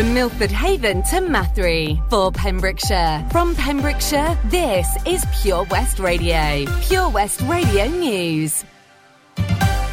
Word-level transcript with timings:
From 0.00 0.14
Milford 0.14 0.50
Haven 0.50 1.02
to 1.02 1.16
Mathry 1.16 2.02
for 2.08 2.32
Pembrokeshire. 2.32 3.22
From 3.30 3.54
Pembrokeshire, 3.54 4.38
this 4.46 4.88
is 5.04 5.22
Pure 5.42 5.64
West 5.64 5.98
Radio. 5.98 6.64
Pure 6.80 7.10
West 7.10 7.42
Radio 7.42 7.84
News. 7.86 8.64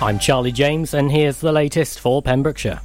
I'm 0.02 0.18
Charlie 0.18 0.54
James, 0.54 0.94
and 0.94 1.12
here's 1.12 1.42
the 1.42 1.52
latest 1.52 2.00
for 2.00 2.22
Pembrokeshire. 2.22 2.80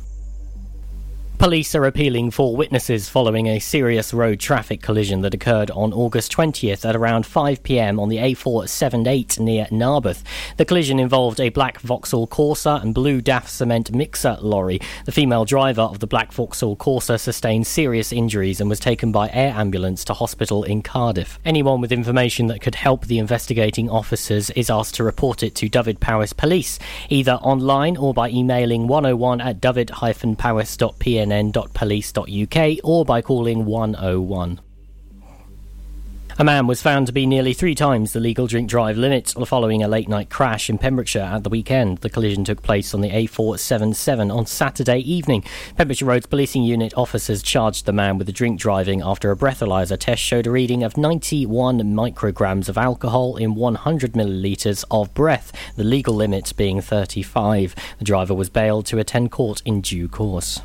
Police 1.42 1.74
are 1.74 1.86
appealing 1.86 2.30
for 2.30 2.54
witnesses 2.54 3.08
following 3.08 3.48
a 3.48 3.58
serious 3.58 4.14
road 4.14 4.38
traffic 4.38 4.80
collision 4.80 5.22
that 5.22 5.34
occurred 5.34 5.72
on 5.72 5.92
August 5.92 6.30
20th 6.30 6.88
at 6.88 6.94
around 6.94 7.26
5 7.26 7.64
pm 7.64 7.98
on 7.98 8.08
the 8.08 8.18
A478 8.18 9.40
near 9.40 9.66
Narberth. 9.72 10.22
The 10.56 10.64
collision 10.64 11.00
involved 11.00 11.40
a 11.40 11.48
black 11.48 11.80
Vauxhall 11.80 12.28
Corsa 12.28 12.80
and 12.80 12.94
blue 12.94 13.20
DAF 13.20 13.48
cement 13.48 13.90
mixer 13.90 14.38
lorry. 14.40 14.80
The 15.04 15.10
female 15.10 15.44
driver 15.44 15.82
of 15.82 15.98
the 15.98 16.06
black 16.06 16.32
Vauxhall 16.32 16.76
Corsa 16.76 17.18
sustained 17.18 17.66
serious 17.66 18.12
injuries 18.12 18.60
and 18.60 18.70
was 18.70 18.78
taken 18.78 19.10
by 19.10 19.28
air 19.30 19.52
ambulance 19.52 20.04
to 20.04 20.14
hospital 20.14 20.62
in 20.62 20.80
Cardiff. 20.80 21.40
Anyone 21.44 21.80
with 21.80 21.90
information 21.90 22.46
that 22.46 22.60
could 22.60 22.76
help 22.76 23.06
the 23.06 23.18
investigating 23.18 23.90
officers 23.90 24.50
is 24.50 24.70
asked 24.70 24.94
to 24.94 25.02
report 25.02 25.42
it 25.42 25.56
to 25.56 25.68
Dyfed 25.68 25.98
Powys 25.98 26.32
Police, 26.32 26.78
either 27.08 27.32
online 27.42 27.96
or 27.96 28.14
by 28.14 28.30
emailing 28.30 28.86
101 28.86 29.40
at 29.40 29.60
dyfed-powys.pn 29.60 31.31
cnn.police.uk 31.32 32.80
or 32.84 33.04
by 33.04 33.22
calling 33.22 33.64
101. 33.64 34.60
A 36.38 36.44
man 36.44 36.66
was 36.66 36.80
found 36.80 37.06
to 37.06 37.12
be 37.12 37.26
nearly 37.26 37.52
three 37.52 37.74
times 37.74 38.14
the 38.14 38.18
legal 38.18 38.46
drink 38.46 38.68
drive 38.68 38.96
limit 38.96 39.34
following 39.46 39.82
a 39.82 39.88
late 39.88 40.08
night 40.08 40.30
crash 40.30 40.70
in 40.70 40.78
Pembrokeshire 40.78 41.20
at 41.20 41.44
the 41.44 41.50
weekend. 41.50 41.98
The 41.98 42.08
collision 42.08 42.42
took 42.42 42.62
place 42.62 42.94
on 42.94 43.02
the 43.02 43.10
A477 43.10 44.34
on 44.34 44.46
Saturday 44.46 45.00
evening. 45.00 45.44
Pembrokeshire 45.76 46.08
Roads 46.08 46.24
Policing 46.24 46.62
Unit 46.62 46.94
officers 46.96 47.42
charged 47.42 47.84
the 47.84 47.92
man 47.92 48.16
with 48.16 48.26
the 48.26 48.32
drink 48.32 48.58
driving 48.58 49.02
after 49.02 49.30
a 49.30 49.36
breathalyzer 49.36 49.98
test 49.98 50.22
showed 50.22 50.46
a 50.46 50.50
reading 50.50 50.82
of 50.82 50.96
91 50.96 51.80
micrograms 51.80 52.70
of 52.70 52.78
alcohol 52.78 53.36
in 53.36 53.54
100 53.54 54.14
millilitres 54.14 54.86
of 54.90 55.12
breath, 55.12 55.52
the 55.76 55.84
legal 55.84 56.14
limit 56.14 56.54
being 56.56 56.80
35. 56.80 57.74
The 57.98 58.04
driver 58.04 58.34
was 58.34 58.48
bailed 58.48 58.86
to 58.86 58.98
attend 58.98 59.30
court 59.32 59.60
in 59.66 59.82
due 59.82 60.08
course. 60.08 60.62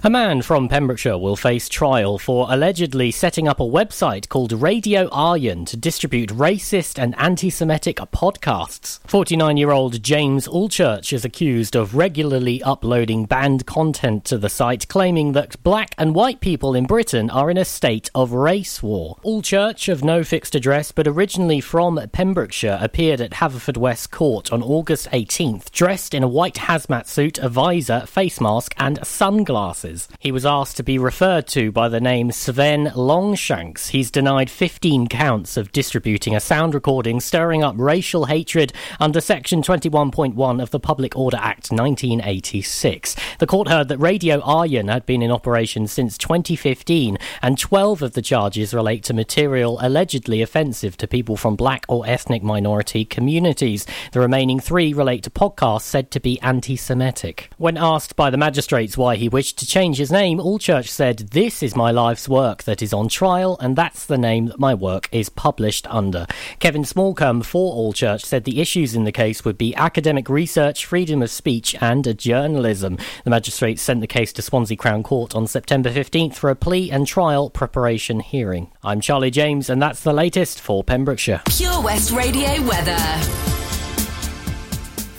A 0.04 0.10
man 0.10 0.42
from 0.42 0.68
Pembrokeshire 0.68 1.18
will 1.18 1.34
face 1.34 1.68
trial 1.68 2.18
for 2.18 2.46
allegedly 2.48 3.10
setting 3.10 3.48
up 3.48 3.58
a 3.58 3.64
website 3.64 4.28
called 4.28 4.52
Radio 4.52 5.08
Aryan 5.08 5.64
to 5.64 5.76
distribute 5.76 6.30
racist 6.30 7.02
and 7.02 7.18
anti 7.18 7.50
Semitic 7.50 7.96
podcasts. 7.96 9.00
49 9.08 9.56
year 9.56 9.72
old 9.72 10.00
James 10.00 10.46
Allchurch 10.46 11.12
is 11.12 11.24
accused 11.24 11.74
of 11.74 11.96
regularly 11.96 12.62
uploading 12.62 13.24
banned 13.24 13.66
content 13.66 14.24
to 14.26 14.38
the 14.38 14.48
site, 14.48 14.86
claiming 14.86 15.32
that 15.32 15.60
black 15.64 15.96
and 15.98 16.14
white 16.14 16.38
people 16.38 16.76
in 16.76 16.86
Britain 16.86 17.28
are 17.28 17.50
in 17.50 17.58
a 17.58 17.64
state 17.64 18.08
of 18.14 18.30
race 18.30 18.80
war. 18.80 19.16
Allchurch, 19.24 19.92
of 19.92 20.04
no 20.04 20.22
fixed 20.22 20.54
address 20.54 20.92
but 20.92 21.08
originally 21.08 21.60
from 21.60 21.98
Pembrokeshire, 22.12 22.78
appeared 22.80 23.20
at 23.20 23.32
Haverfordwest 23.32 24.12
Court 24.12 24.52
on 24.52 24.62
August 24.62 25.10
18th, 25.10 25.72
dressed 25.72 26.14
in 26.14 26.22
a 26.22 26.28
white 26.28 26.54
hazmat 26.54 27.08
suit, 27.08 27.38
a 27.38 27.48
visor, 27.48 28.06
face 28.06 28.40
mask, 28.40 28.74
and 28.78 29.04
sunglasses. 29.04 29.87
He 30.18 30.32
was 30.32 30.44
asked 30.44 30.76
to 30.76 30.82
be 30.82 30.98
referred 30.98 31.46
to 31.48 31.72
by 31.72 31.88
the 31.88 32.00
name 32.00 32.30
Sven 32.30 32.92
Longshanks. 32.94 33.88
He's 33.88 34.10
denied 34.10 34.50
15 34.50 35.06
counts 35.08 35.56
of 35.56 35.72
distributing 35.72 36.36
a 36.36 36.40
sound 36.40 36.74
recording 36.74 37.20
stirring 37.20 37.62
up 37.64 37.74
racial 37.78 38.26
hatred 38.26 38.72
under 39.00 39.20
Section 39.20 39.62
21.1 39.62 40.62
of 40.62 40.70
the 40.70 40.80
Public 40.80 41.16
Order 41.16 41.38
Act 41.38 41.70
1986. 41.70 43.16
The 43.38 43.46
court 43.46 43.68
heard 43.68 43.88
that 43.88 43.98
Radio 43.98 44.40
Aryan 44.40 44.88
had 44.88 45.06
been 45.06 45.22
in 45.22 45.30
operation 45.30 45.86
since 45.86 46.18
2015, 46.18 47.16
and 47.40 47.58
12 47.58 48.02
of 48.02 48.12
the 48.12 48.22
charges 48.22 48.74
relate 48.74 49.02
to 49.04 49.14
material 49.14 49.78
allegedly 49.80 50.42
offensive 50.42 50.96
to 50.98 51.06
people 51.06 51.36
from 51.36 51.56
black 51.56 51.86
or 51.88 52.06
ethnic 52.06 52.42
minority 52.42 53.04
communities. 53.04 53.86
The 54.12 54.20
remaining 54.20 54.60
three 54.60 54.92
relate 54.92 55.22
to 55.22 55.30
podcasts 55.30 55.82
said 55.82 56.10
to 56.10 56.20
be 56.20 56.40
anti 56.40 56.76
Semitic. 56.76 57.50
When 57.56 57.76
asked 57.78 58.16
by 58.16 58.28
the 58.30 58.36
magistrates 58.36 58.98
why 58.98 59.16
he 59.16 59.28
wished 59.28 59.58
to 59.58 59.66
change 59.66 59.77
change 59.78 59.98
his 59.98 60.10
name, 60.10 60.40
Allchurch 60.40 60.88
said, 60.88 61.18
This 61.30 61.62
is 61.62 61.76
my 61.76 61.92
life's 61.92 62.28
work 62.28 62.64
that 62.64 62.82
is 62.82 62.92
on 62.92 63.08
trial, 63.08 63.56
and 63.60 63.76
that's 63.76 64.06
the 64.06 64.18
name 64.18 64.46
that 64.46 64.58
my 64.58 64.74
work 64.74 65.08
is 65.12 65.28
published 65.28 65.86
under. 65.86 66.26
Kevin 66.58 66.82
Smallcombe 66.82 67.44
for 67.44 67.76
Allchurch 67.76 68.24
said 68.24 68.42
the 68.42 68.60
issues 68.60 68.96
in 68.96 69.04
the 69.04 69.12
case 69.12 69.44
would 69.44 69.56
be 69.56 69.76
academic 69.76 70.28
research, 70.28 70.84
freedom 70.84 71.22
of 71.22 71.30
speech, 71.30 71.76
and 71.80 72.18
journalism. 72.18 72.98
The 73.22 73.30
magistrate 73.30 73.78
sent 73.78 74.00
the 74.00 74.08
case 74.08 74.32
to 74.32 74.42
Swansea 74.42 74.76
Crown 74.76 75.04
Court 75.04 75.36
on 75.36 75.46
September 75.46 75.92
15th 75.92 76.34
for 76.34 76.50
a 76.50 76.56
plea 76.56 76.90
and 76.90 77.06
trial 77.06 77.48
preparation 77.48 78.18
hearing. 78.18 78.72
I'm 78.82 79.00
Charlie 79.00 79.30
James, 79.30 79.70
and 79.70 79.80
that's 79.80 80.02
the 80.02 80.12
latest 80.12 80.60
for 80.60 80.82
Pembrokeshire. 80.82 81.42
Pure 81.46 81.82
West 81.82 82.10
Radio 82.10 82.60
weather. 82.62 83.67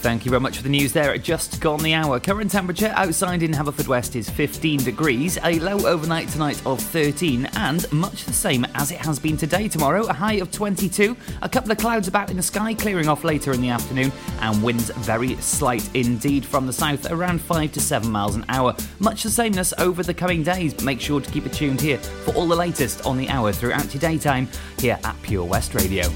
Thank 0.02 0.24
you 0.24 0.30
very 0.30 0.40
much 0.40 0.56
for 0.56 0.64
the 0.64 0.70
news 0.70 0.94
there. 0.94 1.18
Just 1.18 1.60
gone 1.60 1.84
the 1.84 1.94
hour. 1.94 2.22
Current 2.22 2.50
temperature 2.50 2.94
outside 2.96 3.44
in 3.44 3.52
Haverfordwest 3.52 4.16
is 4.16 4.30
15 4.30 4.82
degrees, 4.82 5.38
a 5.44 5.60
low 5.60 5.86
overnight 5.86 6.30
tonight 6.30 6.66
of 6.66 6.80
13, 6.80 7.46
and 7.58 7.92
much 7.92 8.24
the 8.24 8.32
same 8.32 8.66
as 8.76 8.92
it 8.92 9.00
has 9.00 9.20
been 9.20 9.36
today. 9.36 9.68
Tomorrow, 9.68 10.06
a 10.08 10.14
high 10.14 10.36
of 10.36 10.54
22, 10.54 11.18
a 11.42 11.50
couple 11.50 11.70
of 11.70 11.78
clouds 11.78 12.08
about 12.08 12.32
in 12.32 12.38
the 12.38 12.42
sky, 12.42 12.74
clearing 12.74 13.10
off 13.10 13.26
later 13.26 13.52
in 13.52 13.60
the 13.60 13.68
afternoon, 13.68 14.14
and 14.40 14.64
winds 14.64 14.90
very 14.90 15.36
slight 15.36 15.88
indeed 15.94 16.46
from 16.46 16.66
the 16.66 16.74
south, 16.74 17.12
around 17.12 17.42
5 17.42 17.74
to 17.74 17.82
7 17.82 18.10
miles 18.10 18.36
an 18.36 18.46
hour. 18.48 18.74
Much 19.00 19.24
the 19.24 19.30
sameness 19.30 19.74
over 19.80 20.02
the 20.02 20.14
coming 20.14 20.44
days. 20.44 20.82
Make 20.82 21.02
sure 21.02 21.20
to 21.20 21.30
keep 21.30 21.46
it 21.46 21.52
tuned 21.52 21.82
here 21.82 21.98
for 21.98 22.34
all 22.36 22.48
the 22.48 22.56
latest 22.56 23.06
on 23.06 23.18
the 23.18 23.28
hour 23.28 23.52
throughout 23.52 23.94
your 23.94 24.00
daytime 24.00 24.48
here 24.78 24.98
at 25.04 25.22
Pure 25.24 25.44
West 25.44 25.76
Radio. 25.76 26.10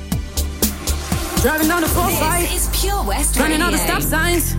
Driving 1.44 1.68
down 1.68 1.82
the 1.82 1.88
4-5 1.88 2.40
This 2.40 2.70
is 2.70 2.82
Pure 2.82 3.04
West 3.04 3.36
Turning 3.36 3.60
Radio. 3.60 3.66
all 3.66 3.72
the 3.74 3.78
stop 3.78 4.02
signs. 4.02 4.56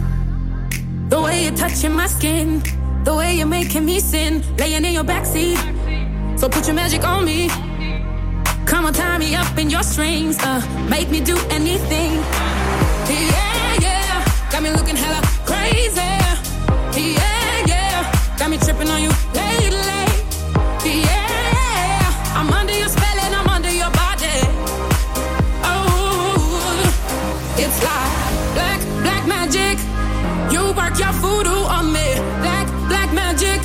The 1.09 1.19
way 1.19 1.45
you're 1.45 1.57
touching 1.57 1.93
my 1.93 2.07
skin. 2.07 2.63
The 3.05 3.15
way 3.15 3.37
you're 3.37 3.47
making 3.47 3.87
me 3.87 4.01
sin. 4.01 4.45
Laying 4.59 4.85
in 4.85 4.93
your 4.93 5.03
backseat. 5.03 5.57
So 6.39 6.47
put 6.47 6.67
your 6.67 6.75
magic 6.75 7.03
on 7.03 7.25
me. 7.25 7.49
Come 8.67 8.85
on, 8.85 8.93
tie 8.93 9.17
me 9.17 9.35
up 9.35 9.57
in 9.57 9.71
your 9.71 9.83
strings. 9.83 10.37
Uh, 10.41 10.61
Make 10.91 11.09
me 11.09 11.21
do 11.21 11.39
anything. 11.49 12.13
Yeah, 13.09 13.81
yeah. 13.81 14.51
Got 14.53 14.63
me 14.63 14.71
looking 14.71 14.97
hella 14.97 15.23
crazy. 15.47 16.13
Yeah, 17.01 17.67
yeah. 17.67 18.37
Got 18.39 18.51
me 18.51 18.59
tripping 18.59 18.91
on 18.91 19.01
you. 19.01 19.09
lately 19.33 19.54
Work 30.95 31.03
your 31.03 31.13
voodoo 31.15 31.51
on 31.51 31.93
me. 31.93 32.15
Black, 32.41 32.69
black 32.87 33.13
magic. 33.13 33.61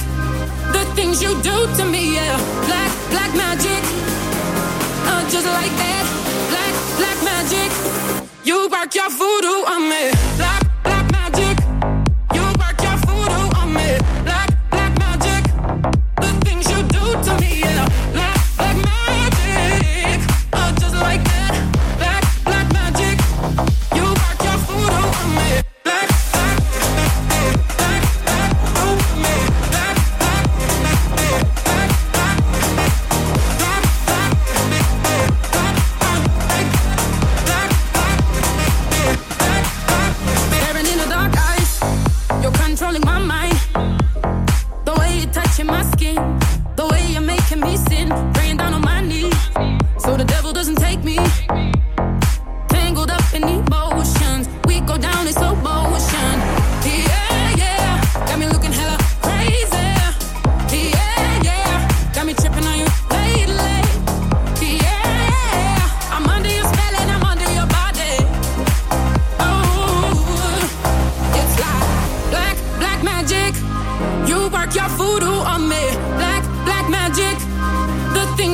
The 0.73 0.83
things 0.95 1.21
you 1.21 1.39
do 1.43 1.67
to 1.77 1.85
me, 1.85 2.15
yeah. 2.15 2.37
Black, 2.65 2.88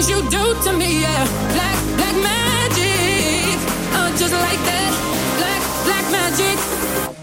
things 0.05 0.09
you 0.09 0.29
do 0.29 0.61
to 0.63 0.77
me, 0.77 1.01
yeah. 1.01 1.25
Black, 1.53 1.77
black 1.97 2.15
magic. 2.15 3.57
Oh, 3.93 4.09
just 4.17 4.33
like 4.33 4.61
that. 4.65 4.91
Black, 5.37 5.61
black 5.85 6.11
magic. 6.11 6.57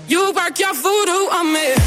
You 0.09 0.33
work 0.33 0.59
your 0.59 0.75
voodoo 0.75 1.29
on 1.31 1.53
me. 1.53 1.82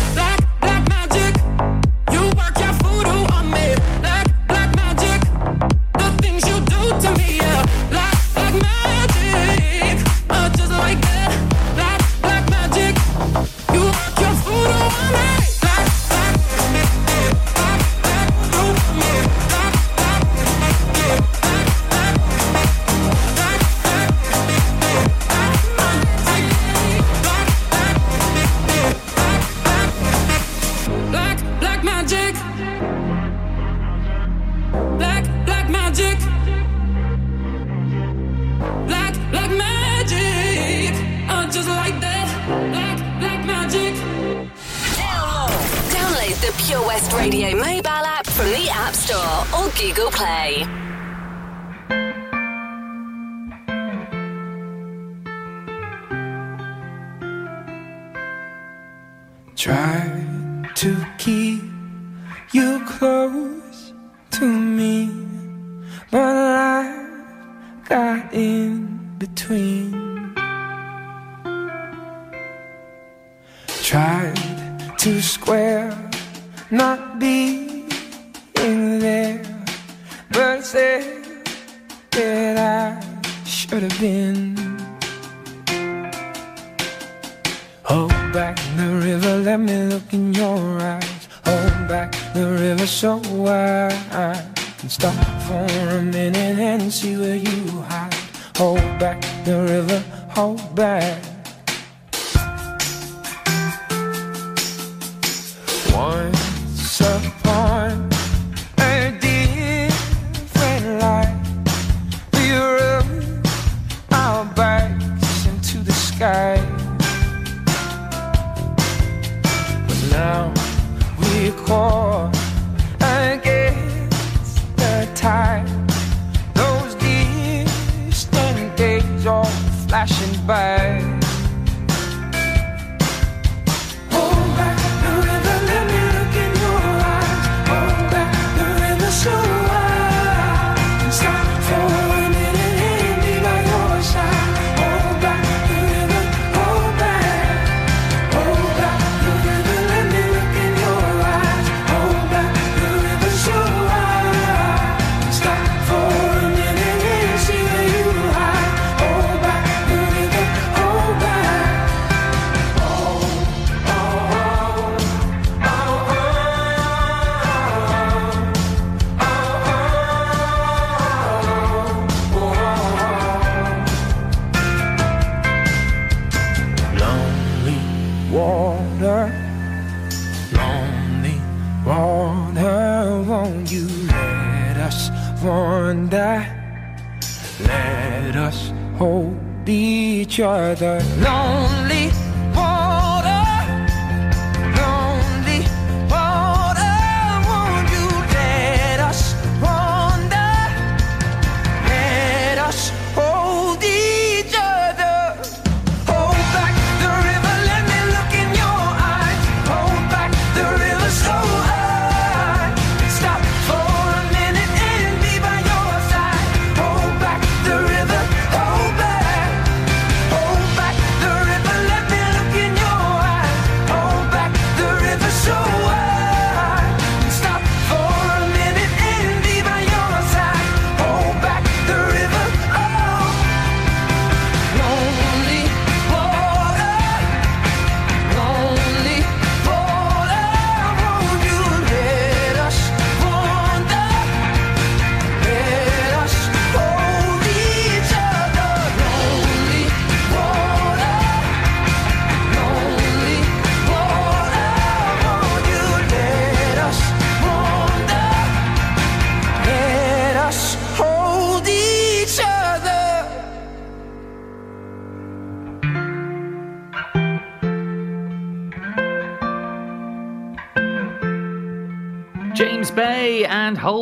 for 95.56 95.98
a 95.98 96.02
minute 96.02 96.60
and 96.60 96.92
see 96.92 97.16
where 97.16 97.38
you 97.38 97.82
hide. 97.88 98.14
Hold 98.58 99.00
back 99.00 99.22
the 99.46 99.62
river, 99.62 100.00
hold 100.30 100.76
back. 100.76 101.35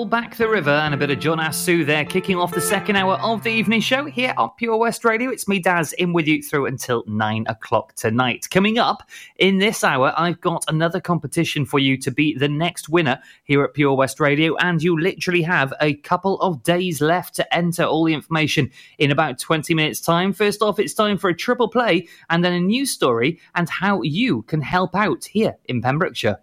Hold 0.04 0.12
Back 0.12 0.36
the 0.36 0.50
River 0.50 0.70
and 0.70 0.94
a 0.94 0.98
bit 0.98 1.12
of 1.12 1.20
John 1.20 1.40
Askew 1.40 1.86
there, 1.86 2.04
kicking 2.04 2.36
off 2.36 2.54
the 2.54 2.60
second 2.60 2.98
hour 2.98 3.14
of 3.22 3.42
the 3.42 3.50
evening 3.50 3.80
show 3.80 4.04
here 4.04 4.34
on 4.36 4.52
Pure 4.58 4.76
West 4.76 5.06
Radio. 5.06 5.30
It's 5.30 5.48
me, 5.48 5.60
Daz, 5.60 5.94
in 5.94 6.12
with 6.12 6.28
you 6.28 6.44
through 6.44 6.66
until 6.66 7.06
nine 7.08 7.46
o'clock 7.48 7.96
tonight. 7.96 8.50
Coming 8.52 8.78
up 8.78 9.10
in 9.38 9.60
this 9.60 9.82
hour, 9.82 10.14
I've 10.18 10.42
got 10.42 10.66
another 10.68 11.00
competition 11.00 11.66
for 11.66 11.80
you 11.80 11.96
to 12.00 12.12
be 12.12 12.38
the 12.38 12.50
next 12.50 12.90
winner 12.90 13.18
here 13.46 13.64
at 13.64 13.76
Pure 13.76 13.94
West 13.94 14.20
Radio, 14.20 14.58
and 14.58 14.84
you 14.84 15.00
literally 15.00 15.42
have 15.44 15.74
a 15.80 15.94
couple 15.94 16.38
of 16.42 16.64
days 16.64 17.00
left 17.00 17.34
to 17.36 17.56
enter 17.56 17.86
all 17.86 18.04
the 18.04 18.14
information 18.14 18.70
in 18.98 19.10
about 19.10 19.40
20 19.40 19.74
minutes' 19.74 20.02
time. 20.02 20.34
First 20.34 20.62
off, 20.62 20.80
it's 20.80 20.94
time 20.94 21.18
for 21.18 21.30
a 21.30 21.34
triple 21.34 21.70
play 21.70 22.10
and 22.30 22.44
then 22.44 22.52
a 22.52 22.60
news 22.60 22.92
story 22.92 23.40
and 23.56 23.70
how 23.70 24.02
you 24.02 24.42
can 24.42 24.60
help 24.60 24.98
out 24.98 25.24
here 25.24 25.56
in 25.70 25.82
Pembrokeshire. 25.82 26.43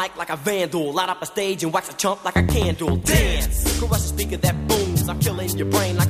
Mic 0.00 0.16
like 0.16 0.30
a 0.30 0.36
vandal. 0.36 0.92
Light 0.92 1.08
up 1.08 1.22
a 1.22 1.26
stage 1.26 1.62
and 1.62 1.72
wax 1.72 1.90
a 1.90 1.96
chump 1.96 2.24
like 2.24 2.36
a 2.36 2.42
candle. 2.44 2.96
Dance, 2.96 3.78
crush 3.78 3.98
a 3.98 4.08
speaker 4.14 4.36
that 4.38 4.56
booms. 4.68 5.08
I'm 5.08 5.18
killing 5.20 5.48
your 5.56 5.66
brain 5.66 5.96
like 5.96 6.09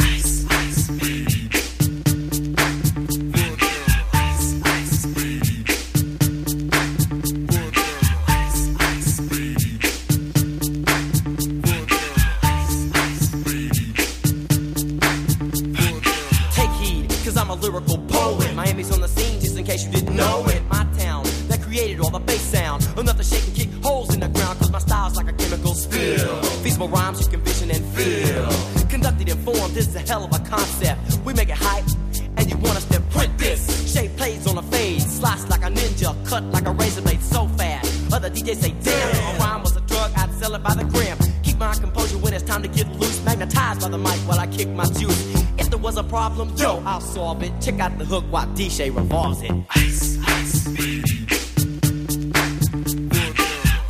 My 41.61 41.73
composure 41.75 42.17
when 42.17 42.33
it's 42.33 42.43
time 42.43 42.63
to 42.63 42.67
get 42.67 42.87
loose. 42.99 43.23
Magnetized 43.23 43.81
by 43.81 43.89
the 43.89 43.97
mic 43.97 44.19
while 44.27 44.39
I 44.39 44.47
kick 44.47 44.67
my 44.69 44.85
juice. 44.85 45.21
If 45.59 45.69
there 45.69 45.77
was 45.77 45.95
a 45.95 46.03
problem, 46.03 46.55
yo, 46.57 46.81
I'll 46.85 46.99
solve 46.99 47.43
it. 47.43 47.53
Check 47.61 47.79
out 47.79 47.95
the 47.99 48.05
hook 48.05 48.25
while 48.31 48.47
DJ 48.47 48.93
revolves 48.95 49.43
it. 49.43 49.51
Ice, 49.75 50.17
ice, 50.25 50.67
baby. 50.69 51.27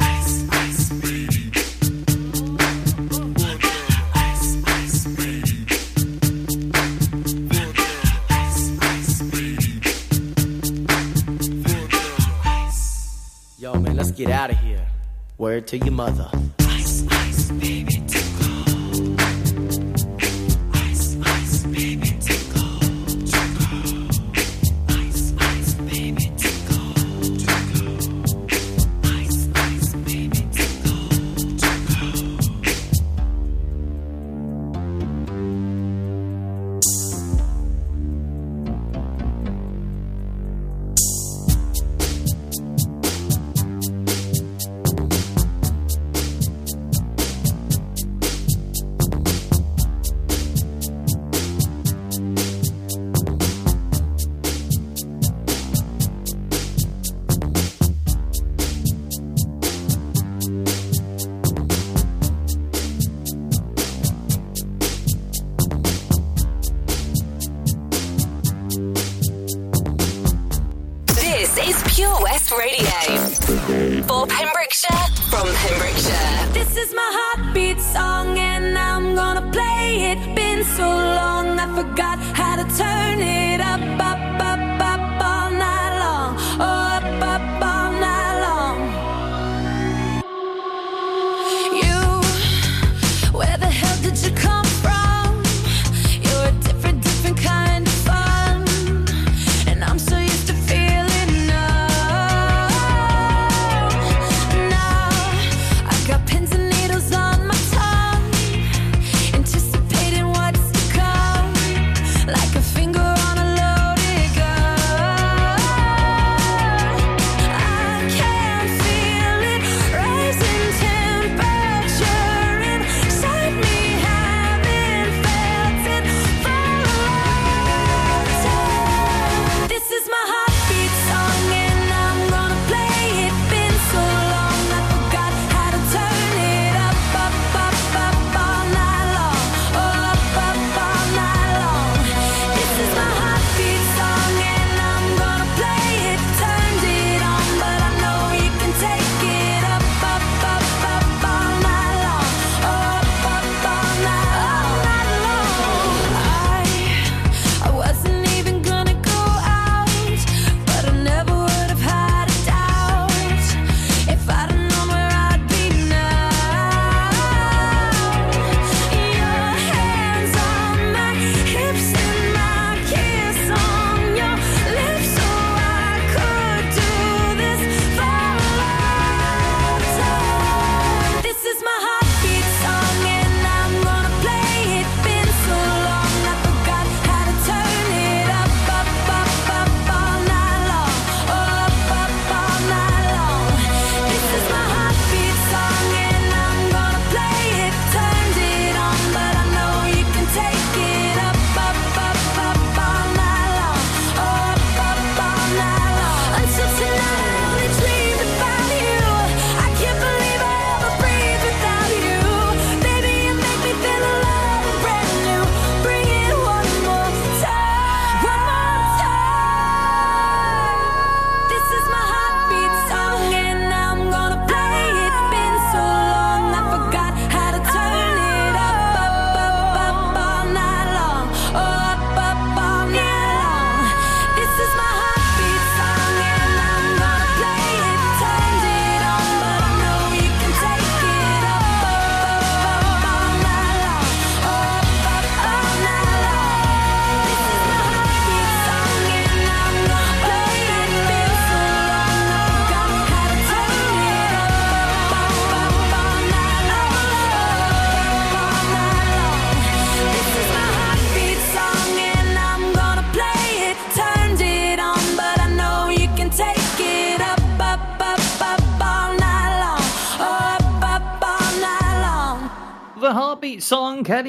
Ice, 0.02 0.50
ice. 0.52 0.92
Ice, 0.92 1.14
ice, 4.74 5.14
baby. 5.32 5.72
Ice, 8.30 8.72
ice. 12.44 13.56
Yo, 13.60 13.74
man, 13.76 13.96
let's 13.96 14.12
get 14.12 14.30
out 14.30 14.50
of 14.50 14.58
here. 14.58 14.86
Word 15.38 15.68
to 15.68 15.78
your 15.78 15.94
mother. 15.94 16.30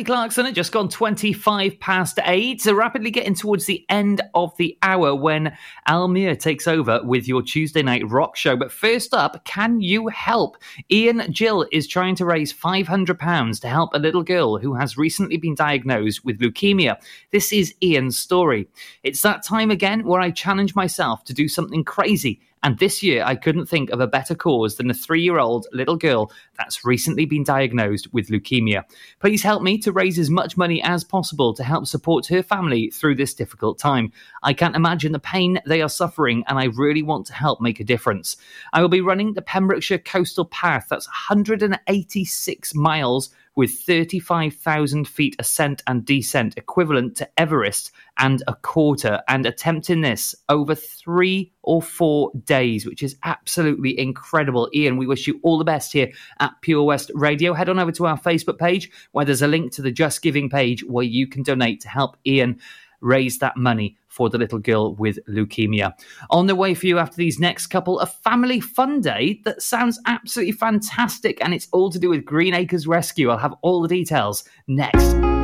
Clarkson 0.05 0.45
had 0.45 0.55
just 0.55 0.73
gone 0.73 0.89
25 0.89 1.79
past 1.81 2.19
8. 2.25 2.61
So 2.61 2.75
rapidly 2.75 3.11
getting 3.11 3.35
towards 3.35 3.67
the 3.67 3.85
end 3.89 4.21
of 4.35 4.57
the 4.57 4.77
hour 4.83 5.15
when 5.15 5.57
Almir 5.89 6.39
takes 6.39 6.67
over 6.67 7.01
with 7.03 7.29
your 7.29 7.43
Tuesday 7.43 7.83
night 7.83 8.09
rock 8.09 8.37
show. 8.37 8.57
But 8.57 8.73
first 8.73 9.15
up, 9.15 9.45
can 9.45 9.81
you 9.81 10.09
help? 10.09 10.57
Ian 10.91 11.33
Jill 11.33 11.67
is 11.73 11.87
trying 11.87 12.15
to 12.17 12.25
raise 12.25 12.53
£500 12.53 13.61
to 13.61 13.69
help 13.69 13.91
a 13.95 13.99
little 13.99 14.23
girl 14.23 14.59
who 14.59 14.75
has 14.75 14.97
recently 14.97 15.37
been 15.37 15.55
diagnosed 15.55 16.25
with 16.25 16.41
leukemia. 16.41 16.97
This 17.31 17.53
is 17.53 17.75
Ian's 17.83 18.19
story. 18.19 18.69
It's 19.03 19.23
that 19.23 19.45
time 19.45 19.71
again 19.71 20.05
where 20.05 20.21
I 20.21 20.31
challenge 20.31 20.75
myself 20.75 21.25
to 21.25 21.35
do 21.35 21.49
something 21.49 21.85
crazy 21.85 22.41
and 22.63 22.79
this 22.79 23.03
year, 23.03 23.25
I 23.25 23.35
couldn't 23.35 23.67
think 23.67 23.91
of 23.91 24.01
a 24.01 24.07
better 24.07 24.35
cause 24.35 24.77
than 24.77 24.91
a 24.91 24.95
three 24.95 25.23
year 25.23 25.39
old 25.39 25.67
little 25.73 25.97
girl 25.97 26.31
that's 26.57 26.85
recently 26.85 27.25
been 27.25 27.43
diagnosed 27.43 28.13
with 28.13 28.29
leukemia. 28.29 28.85
Please 29.19 29.43
help 29.43 29.63
me 29.63 29.79
to 29.79 29.91
raise 29.91 30.19
as 30.19 30.31
much 30.31 30.57
money 30.57 30.81
as 30.83 31.03
possible 31.03 31.55
to 31.55 31.65
help 31.65 31.87
support 31.87 32.27
her 32.27 32.43
family 32.43 32.91
through 32.91 33.17
this 33.17 33.35
difficult 33.35 33.79
time. 33.79 34.13
I 34.45 34.53
can't 34.53 34.77
imagine 34.77 35.11
the 35.11 35.19
pain 35.19 35.61
they 35.67 35.83
are 35.83 35.89
suffering, 35.89 36.45
and 36.47 36.59
I 36.59 36.67
really 36.67 37.03
want 37.03 37.27
to 37.27 37.35
help 37.35 37.61
make 37.61 37.81
a 37.81 37.85
difference. 37.85 38.37
I 38.73 38.81
will 38.81 38.89
be 38.89 39.01
running 39.01 39.35
the 39.35 39.43
Pembrokeshire 39.43 39.99
Coastal 39.99 40.45
Path, 40.45 40.87
that's 40.89 41.09
186 41.09 42.75
miles 42.75 43.31
with 43.55 43.73
35,000 43.73 45.07
feet 45.07 45.37
ascent 45.39 45.83
and 45.87 46.05
descent, 46.05 46.57
equivalent 46.57 47.17
to 47.17 47.29
Everest 47.39 47.93
and 48.19 48.43
a 48.47 48.55
quarter, 48.55 49.21
and 49.29 49.47
attempting 49.47 50.01
this 50.01 50.35
over 50.49 50.75
three 50.75 51.53
or 51.63 51.83
four 51.83 52.31
days, 52.45 52.87
which 52.87 53.03
is 53.03 53.17
absolutely 53.25 53.99
incredible. 53.99 54.71
Ian, 54.75 54.97
we 54.97 55.07
wish 55.07 55.27
you 55.27 55.39
all 55.43 55.59
the 55.59 55.65
best 55.65 55.93
here 55.93 56.11
at 56.41 56.53
Pure 56.63 56.85
West 56.85 57.11
Radio. 57.15 57.53
Head 57.53 57.69
on 57.69 57.79
over 57.79 57.93
to 57.93 58.07
our 58.07 58.19
Facebook 58.19 58.59
page 58.59 58.91
where 59.13 59.25
there's 59.25 59.43
a 59.43 59.49
link 59.49 59.73
to 59.73 59.83
the 59.83 59.93
JustGiving 59.93 60.51
page 60.51 60.85
where 60.85 61.05
you 61.05 61.27
can 61.27 61.43
donate 61.43 61.81
to 61.83 61.89
help 61.89 62.17
Ian 62.27 62.59
raise 63.01 63.39
that 63.39 63.57
money 63.57 63.97
for 64.13 64.29
the 64.29 64.39
little 64.39 64.59
girl 64.59 64.95
with 64.95 65.19
leukemia. 65.27 65.93
On 66.31 66.47
the 66.47 66.55
way 66.55 66.75
for 66.75 66.87
you 66.87 66.99
after 66.99 67.17
these 67.17 67.41
next 67.41 67.69
couple, 67.69 67.99
a 67.99 68.07
family 68.07 68.61
fun 68.61 69.01
day 69.01 69.41
that 69.45 69.63
sounds 69.63 69.99
absolutely 70.07 70.53
fantastic, 70.53 71.43
and 71.43 71.55
it's 71.55 71.69
all 71.73 71.91
to 71.91 71.99
do 71.99 72.11
with 72.11 72.25
Green 72.25 72.53
Acres 72.53 72.87
Rescue. 72.87 73.31
I'll 73.31 73.39
have 73.39 73.55
all 73.63 73.81
the 73.81 73.89
details 73.89 74.45
next. 74.69 75.42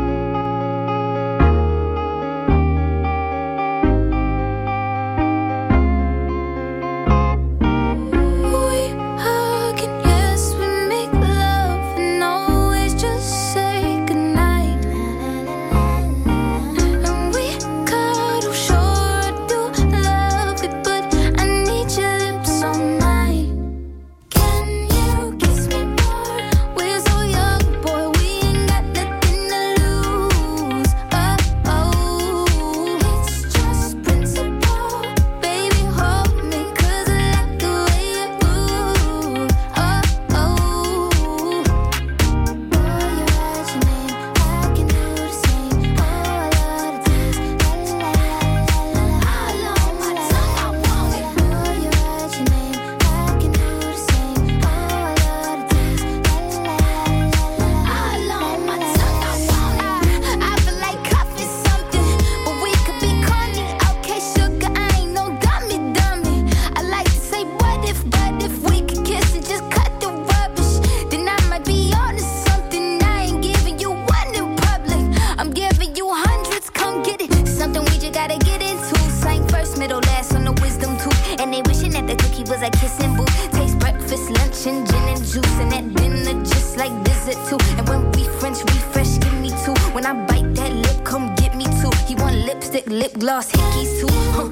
And 87.79 87.89
when 87.89 88.11
we 88.13 88.25
French 88.41 88.59
refresh, 88.65 89.19
give 89.21 89.41
me 89.41 89.51
two. 89.65 89.75
When 89.95 90.05
I 90.05 90.13
bite 90.27 90.55
that 90.57 90.73
lip, 90.73 91.05
come 91.05 91.35
get 91.37 91.55
me 91.55 91.65
two. 91.81 91.91
He 92.07 92.17
want 92.17 92.35
lipstick, 92.35 92.87
lip 92.87 93.13
gloss, 93.19 93.53
hickeys 93.53 94.01
too. 94.01 94.09
Huh. 94.35 94.49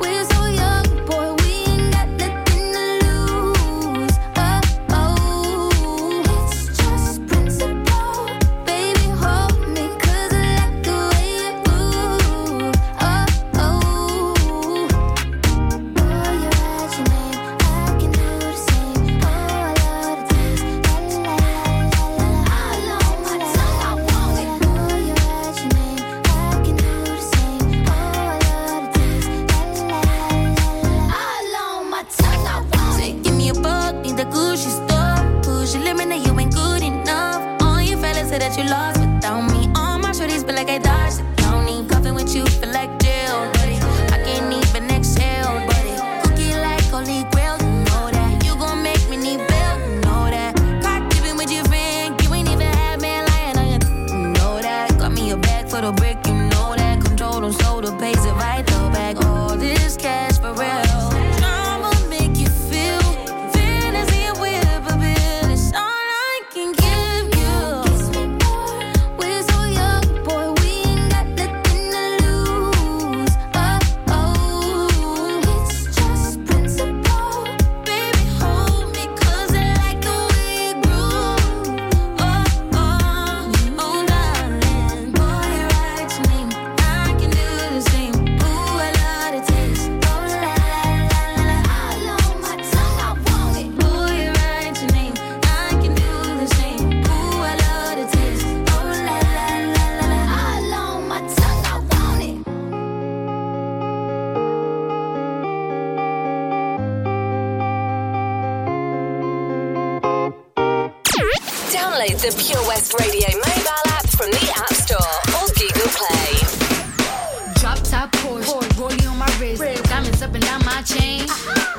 We'll 0.00 0.33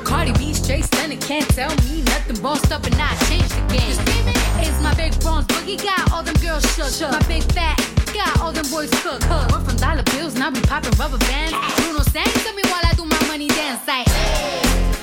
Cardi 0.04 0.32
B 0.32 0.52
straight 0.52 0.84
stunning, 0.84 1.20
can't 1.20 1.48
tell 1.50 1.70
me 1.86 2.02
nothing. 2.02 2.42
Bossed 2.42 2.72
up 2.72 2.84
and 2.86 2.96
I 2.96 3.14
changed 3.28 3.50
the 3.50 3.62
game. 3.72 3.96
It's 4.58 4.80
my 4.82 4.94
big 4.94 5.18
bronze 5.20 5.46
boogie 5.46 5.82
got 5.82 6.10
all 6.12 6.22
them 6.22 6.34
girls 6.42 6.64
shook. 6.74 6.90
shook. 6.90 7.12
My 7.12 7.22
big 7.28 7.44
fat 7.52 7.76
got 8.12 8.40
all 8.40 8.50
them 8.50 8.66
boys 8.70 8.90
cook. 9.02 9.20
cook. 9.22 9.50
We're 9.52 9.60
from 9.60 9.76
dollar 9.76 10.02
bills, 10.04 10.34
now 10.34 10.50
we 10.50 10.60
popping 10.62 10.98
rubber 10.98 11.18
bands. 11.18 11.54
Bruno 11.76 12.02
sang 12.02 12.24
to 12.24 12.52
me 12.54 12.62
while 12.64 12.82
I 12.82 12.92
do 12.96 13.04
my 13.04 13.26
money 13.28 13.48
dance 13.48 13.86
like. 13.86 14.08
Hey. 14.08 14.95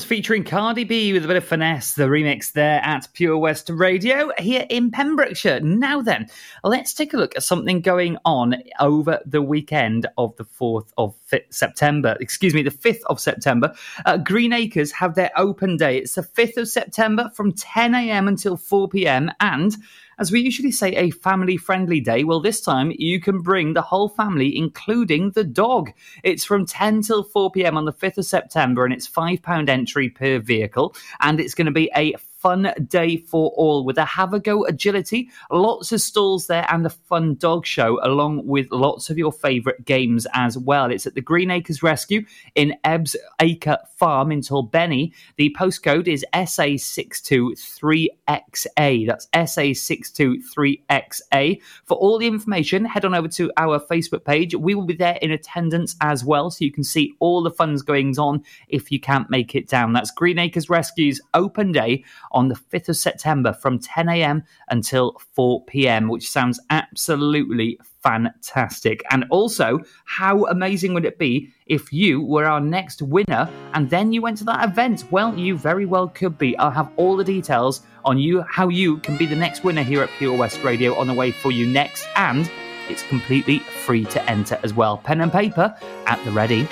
Mars 0.00 0.08
featuring 0.08 0.44
Cardi 0.44 0.84
B 0.84 1.12
with 1.12 1.26
a 1.26 1.28
bit 1.28 1.36
of 1.36 1.44
finesse, 1.44 1.92
the 1.94 2.04
remix 2.04 2.52
there 2.52 2.80
at 2.82 3.06
Pure 3.12 3.36
West 3.36 3.68
Radio 3.68 4.30
here 4.38 4.64
in 4.70 4.90
Pembrokeshire. 4.90 5.60
Now 5.60 6.00
then, 6.00 6.28
let's 6.64 6.94
take 6.94 7.12
a 7.12 7.18
look 7.18 7.36
at 7.36 7.42
something 7.42 7.82
going 7.82 8.16
on 8.24 8.56
over 8.78 9.20
the 9.26 9.42
weekend 9.42 10.06
of 10.16 10.34
the 10.36 10.44
4th 10.44 10.88
of 10.96 11.14
September. 11.50 12.16
Excuse 12.18 12.54
me, 12.54 12.62
the 12.62 12.70
5th 12.70 13.02
of 13.10 13.20
September. 13.20 13.74
Uh, 14.06 14.16
Green 14.16 14.54
Acres 14.54 14.90
have 14.92 15.16
their 15.16 15.32
open 15.36 15.76
day. 15.76 15.98
It's 15.98 16.14
the 16.14 16.22
5th 16.22 16.56
of 16.56 16.68
September 16.68 17.30
from 17.34 17.52
10 17.52 17.94
a.m. 17.94 18.26
until 18.26 18.56
4 18.56 18.88
p.m. 18.88 19.30
and 19.40 19.76
as 20.20 20.30
we 20.30 20.40
usually 20.40 20.70
say, 20.70 20.94
a 20.94 21.10
family 21.10 21.56
friendly 21.56 21.98
day. 21.98 22.24
Well, 22.24 22.40
this 22.40 22.60
time 22.60 22.92
you 22.96 23.20
can 23.20 23.40
bring 23.40 23.72
the 23.72 23.82
whole 23.82 24.10
family, 24.10 24.56
including 24.56 25.30
the 25.30 25.44
dog. 25.44 25.92
It's 26.22 26.44
from 26.44 26.66
10 26.66 27.02
till 27.02 27.24
4 27.24 27.50
pm 27.50 27.78
on 27.78 27.86
the 27.86 27.92
5th 27.92 28.18
of 28.18 28.26
September, 28.26 28.84
and 28.84 28.92
it's 28.92 29.08
£5 29.08 29.68
entry 29.68 30.10
per 30.10 30.38
vehicle. 30.38 30.94
And 31.20 31.40
it's 31.40 31.54
going 31.54 31.66
to 31.66 31.72
be 31.72 31.90
a 31.96 32.14
fun 32.40 32.72
day 32.88 33.18
for 33.18 33.52
all 33.56 33.84
with 33.84 33.98
a 33.98 34.04
have 34.04 34.32
a 34.32 34.40
go 34.40 34.64
agility, 34.64 35.28
lots 35.50 35.92
of 35.92 36.00
stalls 36.00 36.46
there, 36.46 36.66
and 36.70 36.86
a 36.86 36.90
fun 36.90 37.34
dog 37.34 37.66
show, 37.66 38.00
along 38.02 38.46
with 38.46 38.66
lots 38.70 39.10
of 39.10 39.18
your 39.18 39.32
favourite 39.32 39.84
games 39.84 40.26
as 40.34 40.56
well. 40.56 40.90
It's 40.90 41.06
at 41.06 41.14
the 41.14 41.20
Green 41.20 41.50
Acres 41.50 41.82
Rescue 41.82 42.24
in 42.54 42.74
Ebbs 42.84 43.16
Acre 43.40 43.76
Farm 43.96 44.32
in 44.32 44.40
Talbenny. 44.40 45.12
The 45.36 45.54
postcode 45.58 46.08
is 46.08 46.24
SA623XA. 46.34 49.06
That's 49.06 49.28
SA623XA. 49.34 51.60
For 51.84 51.98
all 51.98 52.18
the 52.18 52.26
information, 52.26 52.86
head 52.86 53.04
on 53.04 53.14
over 53.14 53.28
to 53.28 53.52
our 53.56 53.78
Facebook 53.78 54.24
page. 54.24 54.54
We 54.54 54.74
will 54.74 54.86
be 54.86 54.94
there 54.94 55.18
in 55.20 55.30
attendance 55.30 55.94
as 56.00 56.24
well, 56.24 56.50
so 56.50 56.64
you 56.64 56.72
can 56.72 56.84
see 56.84 57.12
all 57.20 57.42
the 57.42 57.50
fun's 57.50 57.82
goings 57.82 58.18
on 58.18 58.42
if 58.68 58.90
you 58.90 58.98
can't 58.98 59.28
make 59.28 59.54
it 59.54 59.68
down. 59.68 59.92
That's 59.92 60.10
Green 60.10 60.38
Acres 60.38 60.70
Rescue's 60.70 61.20
open 61.34 61.72
day 61.72 62.02
on 62.32 62.48
the 62.48 62.54
5th 62.54 62.90
of 62.90 62.96
September 62.96 63.52
from 63.52 63.78
10 63.78 64.08
a.m. 64.08 64.44
until 64.68 65.20
4 65.34 65.64
p.m., 65.64 66.08
which 66.08 66.30
sounds 66.30 66.60
absolutely 66.70 67.78
fantastic. 68.02 69.02
And 69.10 69.24
also, 69.30 69.80
how 70.04 70.46
amazing 70.46 70.94
would 70.94 71.04
it 71.04 71.18
be 71.18 71.50
if 71.66 71.92
you 71.92 72.22
were 72.22 72.46
our 72.46 72.60
next 72.60 73.02
winner 73.02 73.48
and 73.74 73.90
then 73.90 74.12
you 74.12 74.22
went 74.22 74.38
to 74.38 74.44
that 74.44 74.68
event? 74.68 75.04
Well, 75.10 75.36
you 75.36 75.56
very 75.56 75.86
well 75.86 76.08
could 76.08 76.38
be. 76.38 76.56
I'll 76.58 76.70
have 76.70 76.90
all 76.96 77.16
the 77.16 77.24
details 77.24 77.82
on 78.04 78.18
you 78.18 78.42
how 78.48 78.68
you 78.68 78.96
can 78.98 79.16
be 79.16 79.26
the 79.26 79.36
next 79.36 79.62
winner 79.62 79.82
here 79.82 80.02
at 80.02 80.10
Pure 80.18 80.36
West 80.36 80.62
Radio 80.62 80.94
on 80.96 81.06
the 81.06 81.14
way 81.14 81.30
for 81.30 81.52
you 81.52 81.66
next 81.66 82.06
and 82.16 82.50
it's 82.88 83.02
completely 83.04 83.60
free 83.60 84.04
to 84.06 84.30
enter 84.30 84.58
as 84.62 84.74
well. 84.74 84.98
Pen 84.98 85.20
and 85.20 85.30
paper 85.30 85.74
at 86.06 86.22
the 86.24 86.32
ready. 86.32 86.68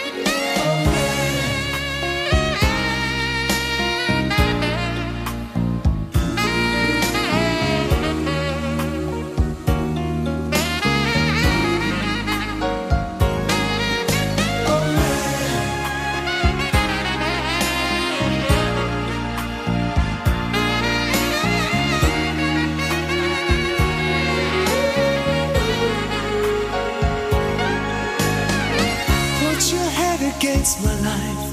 against 30.48 30.82
my 30.82 30.94
life. 31.12 31.44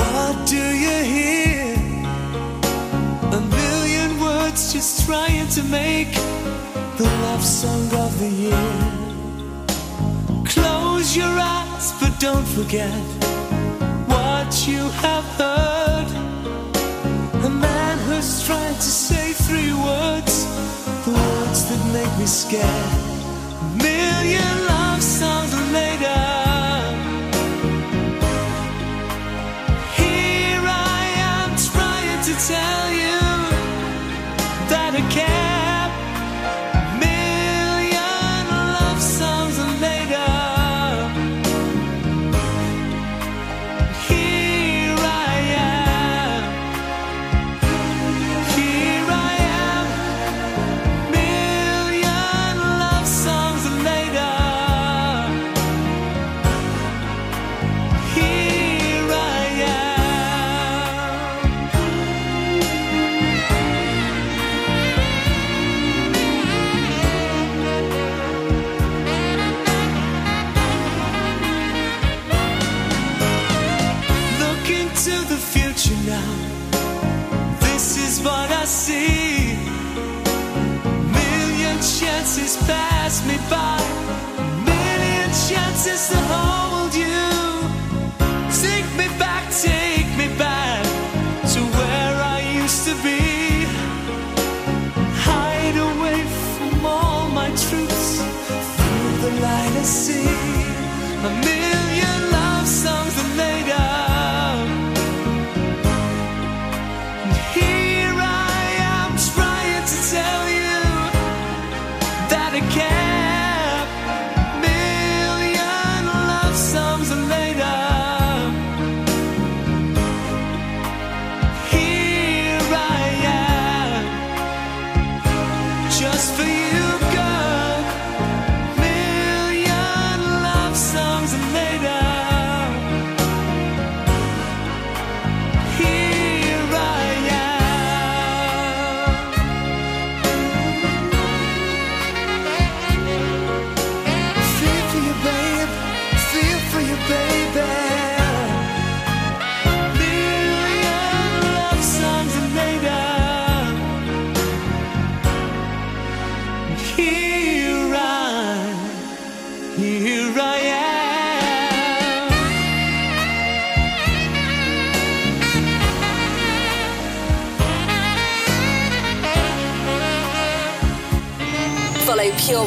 What 0.00 0.46
do 0.48 0.62
you 0.84 0.98
hear? 1.14 1.74
A 3.38 3.40
million 3.40 4.20
words 4.20 4.72
just 4.72 5.06
trying 5.06 5.48
to 5.56 5.62
make 5.64 6.12
the 6.98 7.08
love 7.24 7.44
song 7.44 7.86
of 8.04 8.10
the 8.18 8.30
year. 8.44 8.72
Close 10.44 11.16
your 11.16 11.34
eyes, 11.58 11.92
but 12.00 12.18
don't 12.18 12.48
forget 12.58 13.04
what 14.12 14.50
you 14.66 14.82
have 15.04 15.26
heard. 15.40 16.08
A 17.44 17.50
man 17.50 17.98
who's 18.06 18.44
trying 18.46 18.78
to 18.86 18.90
say 19.06 19.32
three 19.46 19.72
words, 19.72 20.34
the 21.04 21.12
words 21.12 21.60
that 21.68 21.82
make 21.92 22.12
me 22.18 22.26
scared. 22.26 22.92
Million 23.80 24.65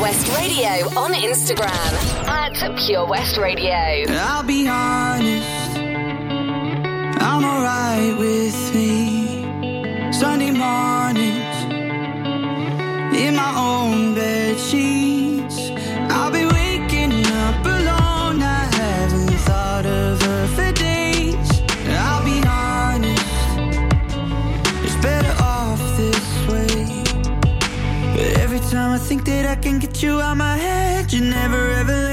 West 0.10 0.28
Radio 0.39 0.89
on 0.97 1.14
Instagram 1.14 1.93
at 2.28 2.80
Pure 2.80 3.05
West 3.05 3.38
Radio. 3.38 4.05
I'll 4.10 4.41
be 4.41 4.68
honest, 4.68 5.78
I'm 7.22 7.45
alright 7.45 8.18
with 8.18 8.74
me. 8.74 10.12
Sunday 10.12 10.49
mornings 10.49 11.57
in 13.22 13.36
my 13.36 13.53
own 13.55 14.16
bed 14.16 14.60
sheets. 14.60 15.70
I'll 16.10 16.32
be 16.32 16.43
waking 16.43 17.14
up 17.45 17.64
alone. 17.64 18.41
I 18.41 18.68
haven't 18.82 19.38
thought 19.45 19.86
of 19.86 20.20
her 20.24 20.47
for 20.55 20.72
days. 20.72 21.62
I'll 21.88 22.26
be 22.26 22.41
honest, 22.47 23.24
it's 24.84 24.95
better 25.03 25.36
off 25.39 25.80
this 25.97 26.47
way. 26.47 27.03
But 28.16 28.39
every 28.39 28.60
time 28.60 28.91
I 28.91 28.97
think 28.97 29.24
that 29.26 29.45
I 29.45 29.55
can 29.55 29.78
get 29.78 29.89
you 30.04 30.22
out 30.22 30.38
my 30.38 30.56
head, 30.56 31.12
you 31.12 31.22
never 31.22 31.72
ever 31.72 32.09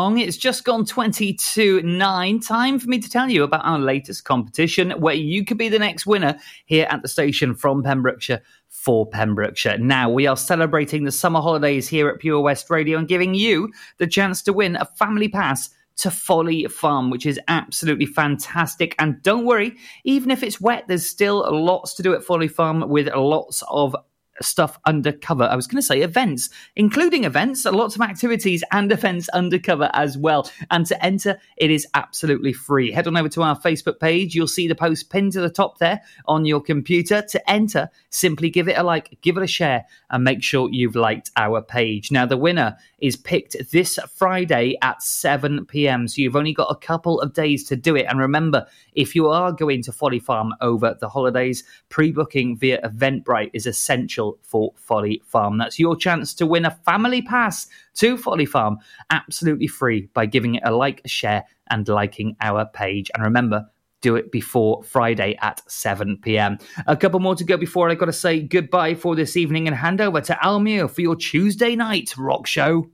song. 0.00 0.16
It's 0.16 0.38
just 0.38 0.64
gone 0.64 0.86
22 0.86 1.82
9. 1.82 2.40
Time 2.40 2.78
for 2.78 2.88
me 2.88 3.00
to 3.00 3.10
tell 3.10 3.28
you 3.28 3.42
about 3.42 3.66
our 3.66 3.78
latest 3.78 4.24
competition 4.24 4.92
where 4.92 5.14
you 5.14 5.44
could 5.44 5.58
be 5.58 5.68
the 5.68 5.78
next 5.78 6.06
winner 6.06 6.38
here 6.64 6.86
at 6.88 7.02
the 7.02 7.08
station 7.08 7.54
from 7.54 7.82
Pembrokeshire 7.82 8.40
for 8.70 9.04
Pembrokeshire. 9.04 9.76
Now, 9.76 10.08
we 10.08 10.26
are 10.26 10.38
celebrating 10.38 11.04
the 11.04 11.12
summer 11.12 11.42
holidays 11.42 11.86
here 11.86 12.08
at 12.08 12.18
Pure 12.18 12.40
West 12.40 12.70
Radio 12.70 12.96
and 12.96 13.08
giving 13.08 13.34
you 13.34 13.70
the 13.98 14.06
chance 14.06 14.40
to 14.44 14.54
win 14.54 14.76
a 14.76 14.86
family 14.86 15.28
pass 15.28 15.68
to 15.96 16.10
Folly 16.10 16.64
Farm, 16.64 17.10
which 17.10 17.26
is 17.26 17.38
absolutely 17.48 18.06
fantastic. 18.06 18.94
And 18.98 19.22
don't 19.22 19.44
worry, 19.44 19.76
even 20.04 20.30
if 20.30 20.42
it's 20.42 20.62
wet, 20.62 20.84
there's 20.88 21.04
still 21.04 21.46
lots 21.62 21.92
to 21.96 22.02
do 22.02 22.14
at 22.14 22.24
Folly 22.24 22.48
Farm 22.48 22.88
with 22.88 23.14
lots 23.14 23.62
of 23.68 23.94
stuff 24.42 24.78
undercover. 24.86 25.44
I 25.44 25.56
was 25.56 25.66
going 25.66 25.80
to 25.80 25.86
say 25.86 26.02
events, 26.02 26.50
including 26.76 27.24
events, 27.24 27.64
lots 27.64 27.94
of 27.94 28.02
activities 28.02 28.64
and 28.72 28.90
events 28.90 29.28
undercover 29.30 29.90
as 29.92 30.16
well. 30.16 30.50
And 30.70 30.86
to 30.86 31.04
enter, 31.04 31.38
it 31.56 31.70
is 31.70 31.86
absolutely 31.94 32.52
free. 32.52 32.92
Head 32.92 33.06
on 33.06 33.16
over 33.16 33.28
to 33.30 33.42
our 33.42 33.58
Facebook 33.58 34.00
page. 34.00 34.34
You'll 34.34 34.46
see 34.46 34.68
the 34.68 34.74
post 34.74 35.10
pinned 35.10 35.32
to 35.32 35.40
the 35.40 35.50
top 35.50 35.78
there 35.78 36.02
on 36.26 36.44
your 36.44 36.60
computer. 36.60 37.22
To 37.22 37.50
enter, 37.50 37.90
simply 38.10 38.50
give 38.50 38.68
it 38.68 38.78
a 38.78 38.82
like, 38.82 39.18
give 39.20 39.36
it 39.36 39.42
a 39.42 39.46
share, 39.46 39.84
and 40.10 40.24
make 40.24 40.42
sure 40.42 40.68
you've 40.70 40.96
liked 40.96 41.30
our 41.36 41.62
page. 41.62 42.10
Now, 42.10 42.26
the 42.26 42.36
winner 42.36 42.76
is 42.98 43.16
picked 43.16 43.56
this 43.70 43.98
Friday 44.14 44.76
at 44.82 45.02
7 45.02 45.66
pm. 45.66 46.08
So 46.08 46.20
you've 46.20 46.36
only 46.36 46.52
got 46.52 46.70
a 46.70 46.76
couple 46.76 47.20
of 47.20 47.32
days 47.32 47.64
to 47.64 47.76
do 47.76 47.96
it. 47.96 48.06
And 48.08 48.18
remember, 48.18 48.66
if 48.92 49.14
you 49.14 49.28
are 49.28 49.52
going 49.52 49.82
to 49.84 49.92
Folly 49.92 50.18
Farm 50.18 50.52
over 50.60 50.96
the 51.00 51.08
holidays, 51.08 51.64
pre 51.88 52.12
booking 52.12 52.56
via 52.56 52.80
Eventbrite 52.82 53.50
is 53.52 53.66
essential 53.66 54.29
for 54.42 54.72
Folly 54.76 55.22
Farm. 55.24 55.58
That's 55.58 55.78
your 55.78 55.96
chance 55.96 56.34
to 56.34 56.46
win 56.46 56.64
a 56.64 56.70
family 56.70 57.22
pass 57.22 57.66
to 57.94 58.16
Folly 58.16 58.46
Farm 58.46 58.78
absolutely 59.10 59.66
free 59.66 60.08
by 60.14 60.26
giving 60.26 60.56
it 60.56 60.62
a 60.64 60.74
like, 60.74 61.00
a 61.04 61.08
share, 61.08 61.44
and 61.70 61.86
liking 61.88 62.36
our 62.40 62.66
page. 62.66 63.10
And 63.14 63.22
remember, 63.22 63.66
do 64.00 64.16
it 64.16 64.32
before 64.32 64.82
Friday 64.82 65.36
at 65.40 65.60
7 65.70 66.18
pm. 66.18 66.58
A 66.86 66.96
couple 66.96 67.20
more 67.20 67.34
to 67.34 67.44
go 67.44 67.56
before 67.56 67.90
I 67.90 67.94
got 67.94 68.06
to 68.06 68.12
say 68.12 68.40
goodbye 68.40 68.94
for 68.94 69.14
this 69.14 69.36
evening 69.36 69.66
and 69.66 69.76
hand 69.76 70.00
over 70.00 70.20
to 70.22 70.38
Almir 70.42 70.90
for 70.90 71.00
your 71.00 71.16
Tuesday 71.16 71.76
night 71.76 72.14
rock 72.16 72.46
show. 72.46 72.90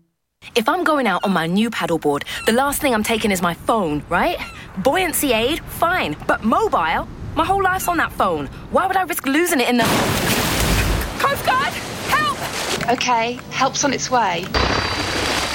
If 0.55 0.68
I'm 0.68 0.84
going 0.84 1.07
out 1.07 1.24
on 1.24 1.32
my 1.32 1.47
new 1.47 1.70
paddleboard, 1.70 2.24
the 2.45 2.53
last 2.53 2.80
thing 2.80 2.95
I'm 2.95 3.03
taking 3.03 3.30
is 3.30 3.43
my 3.43 3.55
phone, 3.55 4.05
right? 4.09 4.39
Buoyancy 4.78 5.32
aid, 5.32 5.61
fine. 5.61 6.16
But 6.26 6.45
mobile? 6.45 7.09
My 7.34 7.45
whole 7.45 7.62
life's 7.62 7.89
on 7.89 7.97
that 7.99 8.12
phone. 8.12 8.47
Why 8.70 8.87
would 8.87 8.97
I 8.97 9.03
risk 9.03 9.26
losing 9.26 9.61
it 9.61 9.68
in 9.68 9.76
the. 9.76 10.36
Coast 11.19 11.45
Guard! 11.45 11.73
Help! 12.09 12.39
Okay, 12.91 13.41
help's 13.51 13.85
on 13.85 13.93
its 13.93 14.11
way. 14.11 14.45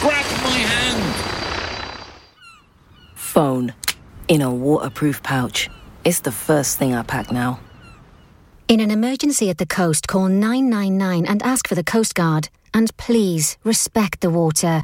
Grab 0.02 0.26
my 0.44 0.58
hand! 0.58 1.16
Phone. 3.16 3.74
In 4.28 4.42
a 4.42 4.54
waterproof 4.54 5.22
pouch. 5.24 5.70
It's 6.04 6.22
the 6.22 6.32
first 6.32 6.78
thing 6.78 6.94
I 6.94 7.04
pack 7.04 7.32
now. 7.32 7.60
In 8.68 8.80
an 8.80 8.92
emergency 8.92 9.50
at 9.50 9.58
the 9.58 9.66
coast, 9.66 10.08
call 10.08 10.30
999 10.30 11.26
and 11.26 11.44
ask 11.44 11.68
for 11.68 11.76
the 11.76 11.84
Coast 11.84 12.16
Guard. 12.16 12.50
And 12.74 12.96
please 12.98 13.58
respect 13.64 14.22
the 14.22 14.30
water. 14.30 14.84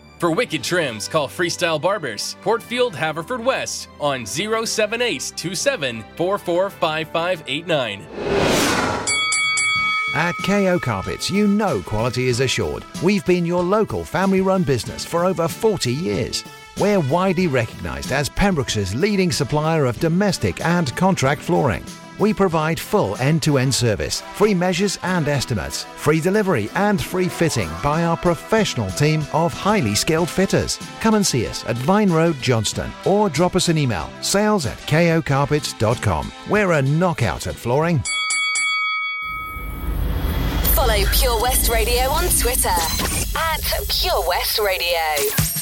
For 0.21 0.29
wicked 0.29 0.63
trims, 0.63 1.07
call 1.07 1.27
Freestyle 1.27 1.81
Barbers, 1.81 2.35
Portfield, 2.43 2.93
Haverfordwest 2.93 3.87
on 3.99 4.23
078 4.23 5.33
27 5.35 6.03
At 10.13 10.35
KO 10.45 10.77
Carpets, 10.77 11.31
you 11.31 11.47
know 11.47 11.81
quality 11.81 12.27
is 12.27 12.39
assured. 12.39 12.85
We've 13.01 13.25
been 13.25 13.47
your 13.47 13.63
local 13.63 14.05
family 14.05 14.41
run 14.41 14.61
business 14.61 15.03
for 15.03 15.25
over 15.25 15.47
40 15.47 15.91
years. 15.91 16.43
We're 16.79 16.99
widely 16.99 17.47
recognised 17.47 18.11
as 18.11 18.29
Pembrokeshire's 18.29 18.93
leading 18.93 19.31
supplier 19.31 19.85
of 19.85 19.99
domestic 19.99 20.63
and 20.63 20.95
contract 20.95 21.41
flooring. 21.41 21.83
We 22.21 22.35
provide 22.35 22.79
full 22.79 23.17
end 23.17 23.41
to 23.43 23.57
end 23.57 23.73
service, 23.73 24.21
free 24.35 24.53
measures 24.53 24.99
and 25.01 25.27
estimates, 25.27 25.85
free 25.95 26.21
delivery 26.21 26.69
and 26.75 27.01
free 27.01 27.27
fitting 27.27 27.67
by 27.81 28.03
our 28.03 28.15
professional 28.15 28.91
team 28.91 29.25
of 29.33 29.51
highly 29.53 29.95
skilled 29.95 30.29
fitters. 30.29 30.77
Come 30.99 31.15
and 31.15 31.25
see 31.25 31.47
us 31.47 31.65
at 31.65 31.77
Vine 31.77 32.11
Road, 32.11 32.35
Johnston, 32.39 32.91
or 33.05 33.27
drop 33.27 33.55
us 33.55 33.69
an 33.69 33.77
email 33.79 34.07
sales 34.21 34.67
at 34.67 34.77
kocarpets.com. 34.77 36.31
We're 36.47 36.73
a 36.73 36.81
knockout 36.83 37.47
at 37.47 37.55
flooring. 37.55 38.03
Follow 40.75 41.03
Pure 41.13 41.41
West 41.41 41.71
Radio 41.71 42.03
on 42.03 42.25
Twitter 42.37 42.69
at 43.35 43.61
Pure 43.89 44.27
West 44.27 44.59
Radio. 44.59 45.60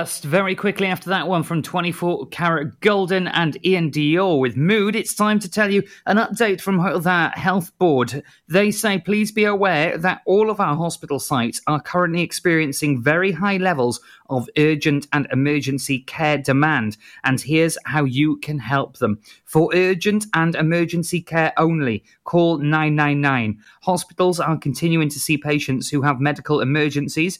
Just 0.00 0.24
very 0.24 0.54
quickly 0.54 0.86
after 0.86 1.10
that 1.10 1.28
one 1.28 1.42
from 1.42 1.62
24kGoldn 1.62 3.30
and 3.34 3.62
iann 3.62 3.92
dior 3.92 4.40
with 4.40 4.56
Mood, 4.56 4.96
it's 4.96 5.14
time 5.14 5.38
to 5.40 5.50
tell 5.50 5.70
you 5.70 5.82
an 6.06 6.16
update 6.16 6.62
from 6.62 6.78
their 7.02 7.28
health 7.28 7.76
board. 7.76 8.22
They 8.48 8.70
say 8.70 8.98
please 8.98 9.30
be 9.30 9.44
aware 9.44 9.98
that 9.98 10.22
all 10.24 10.48
of 10.48 10.58
our 10.58 10.74
hospital 10.74 11.18
sites 11.18 11.60
are 11.66 11.82
currently 11.82 12.22
experiencing 12.22 13.02
very 13.02 13.32
high 13.32 13.58
levels 13.58 14.00
of 14.30 14.48
urgent 14.56 15.06
and 15.12 15.26
emergency 15.32 15.98
care 15.98 16.38
demand, 16.38 16.96
and 17.22 17.38
here's 17.38 17.76
how 17.84 18.04
you 18.04 18.38
can 18.38 18.58
help 18.58 18.96
them. 18.96 19.20
For 19.44 19.70
urgent 19.74 20.24
and 20.32 20.54
emergency 20.54 21.20
care 21.20 21.52
only, 21.58 22.04
call 22.24 22.56
999. 22.56 23.58
Hospitals 23.82 24.40
are 24.40 24.56
continuing 24.56 25.10
to 25.10 25.20
see 25.20 25.36
patients 25.36 25.90
who 25.90 26.00
have 26.00 26.20
medical 26.20 26.62
emergencies 26.62 27.38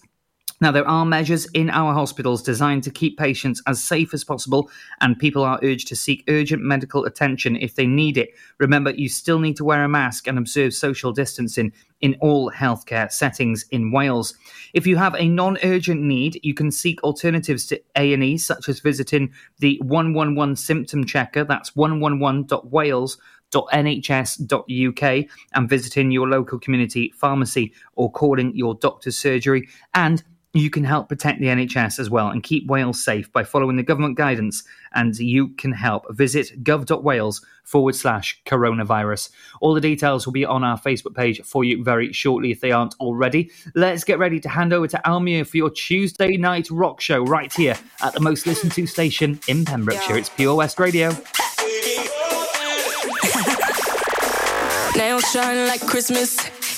now, 0.63 0.71
there 0.71 0.87
are 0.87 1.07
measures 1.07 1.47
in 1.55 1.71
our 1.71 1.95
hospitals 1.95 2.43
designed 2.43 2.83
to 2.83 2.91
keep 2.91 3.17
patients 3.17 3.63
as 3.67 3.83
safe 3.83 4.13
as 4.13 4.25
possible, 4.25 4.71
and 5.01 5.19
people 5.19 5.43
are 5.43 5.59
urged 5.63 5.89
to 5.89 5.97
seek 5.97 6.23
urgent 6.29 6.61
medical 6.61 7.07
attention 7.07 7.57
if 7.57 7.77
they 7.77 7.87
need 7.87 8.19
it. 8.19 8.35
Remember, 8.59 8.91
you 8.91 9.09
still 9.09 9.39
need 9.39 9.57
to 9.57 9.65
wear 9.65 9.85
a 9.85 9.89
mask 9.89 10.27
and 10.27 10.37
observe 10.37 10.75
social 10.75 11.13
distancing 11.13 11.73
in 12.03 12.15
all 12.21 12.51
healthcare 12.51 13.11
settings 13.11 13.65
in 13.71 13.91
Wales. 13.91 14.35
If 14.75 14.87
you 14.87 14.97
have 14.97 15.15
a 15.15 15.29
non-urgent 15.29 16.03
need, 16.03 16.39
you 16.43 16.53
can 16.53 16.71
seek 16.71 17.03
alternatives 17.03 17.65
to 17.69 17.81
A&E, 17.97 18.37
such 18.37 18.69
as 18.69 18.81
visiting 18.81 19.33
the 19.61 19.81
111 19.83 20.57
symptom 20.57 21.07
checker, 21.07 21.45
that's 21.45 21.71
111.wales 21.71 23.17
nhs.uk 23.53 25.27
and 25.55 25.69
visiting 25.69 26.11
your 26.13 26.29
local 26.29 26.59
community 26.59 27.13
pharmacy 27.17 27.73
or 27.97 28.11
calling 28.13 28.55
your 28.55 28.75
doctor's 28.75 29.17
surgery 29.17 29.69
and 29.93 30.23
you 30.53 30.69
can 30.69 30.83
help 30.83 31.09
protect 31.09 31.39
the 31.39 31.47
NHS 31.47 31.99
as 31.99 32.11
well 32.11 32.29
and 32.29 32.43
keep 32.43 32.67
Wales 32.67 33.03
safe 33.03 33.33
by 33.33 33.45
following 33.45 33.77
the 33.77 33.83
government 33.83 34.17
guidance, 34.17 34.65
and 34.93 35.17
you 35.17 35.49
can 35.49 35.73
help. 35.73 36.07
Visit 36.11 36.65
gov.wales 36.65 37.45
forward 37.63 37.95
slash 37.95 38.41
coronavirus. 38.47 39.31
All 39.61 39.75
the 39.75 39.81
details 39.81 40.27
will 40.27 40.33
be 40.33 40.45
on 40.45 40.65
our 40.65 40.79
Facebook 40.79 41.15
page 41.15 41.41
for 41.43 41.63
you 41.63 41.85
very 41.85 42.13
shortly 42.13 42.51
if 42.51 42.61
they 42.61 42.73
aren't 42.73 42.95
already. 42.99 43.51
Let's 43.77 44.03
get 44.03 44.19
ready 44.19 44.41
to 44.41 44.49
hand 44.49 44.73
over 44.73 44.89
to 44.89 45.01
Almir 45.05 45.47
for 45.47 45.57
your 45.57 45.71
Tuesday 45.71 46.37
night 46.37 46.69
rock 46.71 47.01
show 47.01 47.23
right 47.23 47.53
here 47.53 47.77
at 48.03 48.15
the 48.15 48.21
most 48.21 48.47
listened 48.47 48.73
to 48.73 48.87
station 48.87 49.39
in 49.47 49.65
Pembrokeshire. 49.65 50.17
It's 50.17 50.31
Pure 50.31 50.57
West 50.57 50.81
Radio. 50.81 51.11
Nails 54.97 55.31
shine 55.31 55.69
like 55.69 55.81
Christmas. 55.87 56.60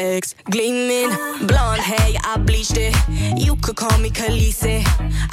Rolex 0.00 0.34
gleaming. 0.44 1.10
Blonde 1.46 1.80
hair, 1.80 2.20
I 2.24 2.38
bleached 2.38 2.76
it. 2.76 2.94
You 3.36 3.56
could 3.56 3.76
call 3.76 3.96
me 3.98 4.10
Khaleesi. 4.10 4.84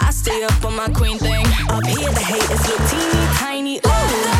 I 0.02 0.12
stay 0.12 0.44
up 0.44 0.66
on 0.66 0.76
my 0.76 0.88
queen 0.90 1.18
thing. 1.18 1.46
Up 1.70 1.86
here, 1.86 2.12
the 2.12 2.20
haters 2.20 2.68
look 2.68 2.90
teeny 2.90 3.28
tiny. 3.38 3.78
Ooh. 3.86 4.37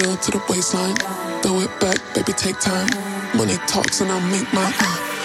Ponytail 0.00 0.20
to 0.22 0.30
the 0.30 0.42
waistline. 0.48 0.96
Throw 1.42 1.60
it 1.60 1.80
back, 1.80 1.98
baby, 2.14 2.32
take 2.32 2.58
time. 2.58 2.88
Money 3.36 3.56
talks 3.66 4.00
and 4.00 4.10
I'll 4.10 4.20
make 4.30 4.50
mine. 4.52 4.72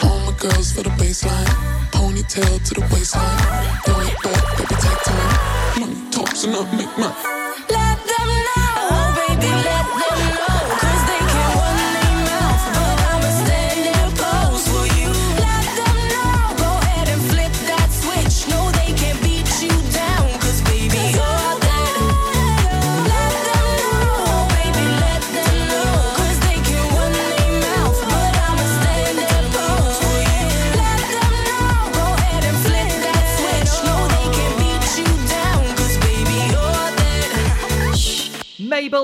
All 0.04 0.20
my 0.20 0.38
girls 0.38 0.74
for 0.74 0.84
the 0.84 0.90
baseline. 1.02 1.46
Ponytail 1.92 2.62
to 2.68 2.74
the 2.74 2.82
waistline. 2.92 3.38
Throw 3.86 4.00
it 4.02 4.22
back, 4.22 4.58
baby, 4.58 4.76
take 4.76 5.04
time. 5.04 5.80
Money 5.80 6.12
talks 6.12 6.44
and 6.44 6.56
I'll 6.56 6.66
make 6.76 6.98
mine. 6.98 7.45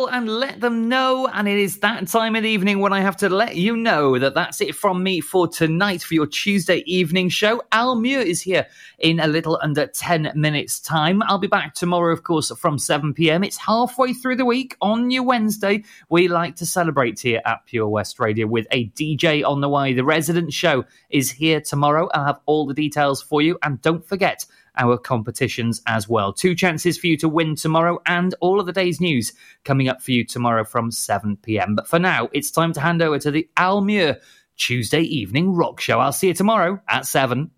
Mabel 0.01 0.15
and 0.15 0.29
let 0.29 0.59
them 0.59 0.89
know. 0.89 1.27
And 1.27 1.47
it 1.47 1.57
is 1.57 1.79
that 1.79 2.07
time 2.07 2.35
of 2.35 2.43
the 2.43 2.49
evening 2.49 2.79
when 2.79 2.93
I 2.93 3.01
have 3.01 3.17
to 3.17 3.29
let 3.29 3.55
you 3.55 3.75
know 3.75 4.17
that 4.17 4.33
that's 4.33 4.61
it 4.61 4.75
from 4.75 5.03
me 5.03 5.21
for 5.21 5.47
tonight 5.47 6.01
for 6.01 6.13
your 6.13 6.27
Tuesday 6.27 6.83
evening 6.85 7.29
show. 7.29 7.61
Al 7.71 7.95
Muir 7.95 8.21
is 8.21 8.41
here 8.41 8.67
in 8.99 9.19
a 9.19 9.27
little 9.27 9.59
under 9.61 9.87
10 9.87 10.31
minutes' 10.35 10.79
time. 10.79 11.21
I'll 11.23 11.37
be 11.37 11.47
back 11.47 11.73
tomorrow, 11.73 12.13
of 12.13 12.23
course, 12.23 12.51
from 12.57 12.77
7 12.77 13.13
pm. 13.13 13.43
It's 13.43 13.57
halfway 13.57 14.13
through 14.13 14.37
the 14.37 14.45
week 14.45 14.75
on 14.81 15.11
your 15.11 15.23
Wednesday. 15.23 15.83
We 16.09 16.27
like 16.27 16.55
to 16.57 16.65
celebrate 16.65 17.19
here 17.19 17.41
at 17.45 17.65
Pure 17.65 17.89
West 17.89 18.19
Radio 18.19 18.47
with 18.47 18.67
a 18.71 18.89
DJ 18.89 19.45
on 19.45 19.61
the 19.61 19.69
way. 19.69 19.93
The 19.93 20.03
resident 20.03 20.53
show 20.53 20.85
is 21.09 21.31
here 21.31 21.61
tomorrow. 21.61 22.09
I'll 22.13 22.25
have 22.25 22.39
all 22.45 22.65
the 22.65 22.73
details 22.73 23.21
for 23.21 23.41
you. 23.41 23.57
And 23.63 23.81
don't 23.81 24.05
forget, 24.05 24.45
our 24.77 24.97
competitions 24.97 25.81
as 25.87 26.07
well. 26.07 26.33
Two 26.33 26.55
chances 26.55 26.97
for 26.97 27.07
you 27.07 27.17
to 27.17 27.29
win 27.29 27.55
tomorrow, 27.55 27.99
and 28.05 28.35
all 28.39 28.59
of 28.59 28.65
the 28.65 28.73
day's 28.73 29.01
news 29.01 29.33
coming 29.63 29.87
up 29.87 30.01
for 30.01 30.11
you 30.11 30.25
tomorrow 30.25 30.63
from 30.63 30.91
7 30.91 31.37
pm. 31.37 31.75
But 31.75 31.87
for 31.87 31.99
now, 31.99 32.29
it's 32.33 32.51
time 32.51 32.73
to 32.73 32.81
hand 32.81 33.01
over 33.01 33.19
to 33.19 33.31
the 33.31 33.49
Al 33.57 33.81
Muir 33.81 34.19
Tuesday 34.57 35.01
evening 35.01 35.53
rock 35.53 35.79
show. 35.79 35.99
I'll 35.99 36.11
see 36.11 36.27
you 36.27 36.33
tomorrow 36.33 36.81
at 36.87 37.05
7. 37.05 37.51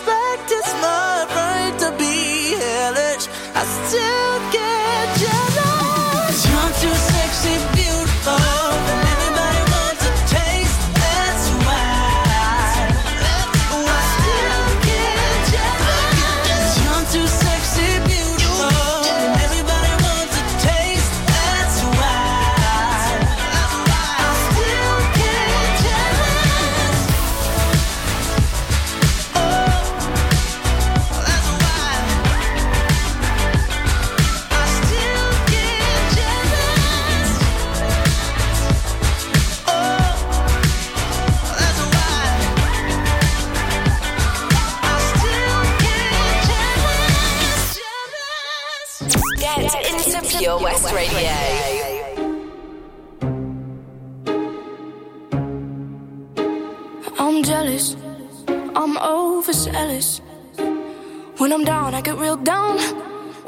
No 0.00 0.61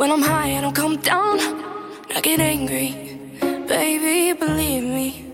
When 0.05 0.13
I'm 0.13 0.21
high, 0.21 0.59
I 0.59 0.61
don't 0.61 0.75
come 0.75 0.97
down. 0.99 1.41
I 2.15 2.21
get 2.21 2.39
angry, 2.39 2.91
baby, 3.67 4.39
believe 4.39 4.83
me. 4.83 5.25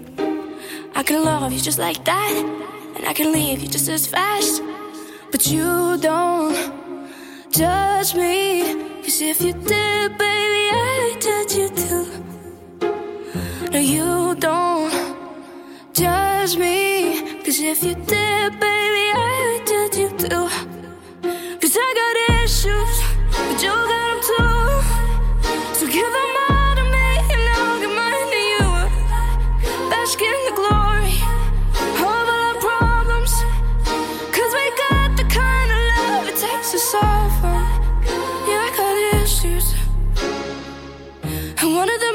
I 0.94 1.02
can 1.02 1.24
love 1.24 1.52
you 1.52 1.58
just 1.58 1.80
like 1.80 2.04
that, 2.04 2.34
and 2.94 3.04
I 3.04 3.12
can 3.12 3.32
leave 3.32 3.62
you 3.62 3.68
just 3.68 3.88
as 3.88 4.06
fast. 4.06 4.62
But 5.32 5.48
you 5.48 5.98
don't 5.98 6.54
judge 7.50 8.14
me, 8.14 9.02
cause 9.02 9.20
if 9.20 9.40
you 9.42 9.54
did, 9.54 10.16
baby, 10.16 10.64
I'd 10.70 11.16
judge 11.18 11.54
you 11.58 11.68
too. 11.70 12.06
No, 13.72 13.78
you 13.80 14.36
don't 14.36 14.92
judge 15.92 16.56
me, 16.56 17.42
cause 17.42 17.58
if 17.58 17.82
you 17.82 17.96
did, 17.96 18.60
baby, 18.60 19.06
I'd 19.18 19.64
judge 19.66 19.96
you 19.98 20.10
too. 20.16 20.48
Cause 21.58 21.76
I 21.76 21.88
got 22.00 22.44
issues 22.44 22.99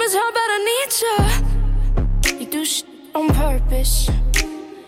much 0.05 0.13
how 0.13 0.31
bad 0.31 0.49
I 0.51 0.59
need 0.71 0.91
you. 2.29 2.39
You 2.39 2.45
do 2.51 2.65
shit 2.65 2.85
on 3.13 3.29
purpose. 3.29 4.09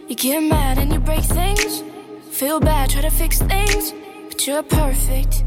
You 0.08 0.16
get 0.16 0.42
mad 0.42 0.78
and 0.78 0.94
you 0.94 1.00
break 1.00 1.24
things. 1.24 1.84
Feel 2.32 2.60
bad, 2.60 2.90
try 2.90 3.02
to 3.02 3.10
fix 3.10 3.40
things. 3.40 3.94
But 4.28 4.46
you're 4.46 4.64
perfect. 4.64 5.44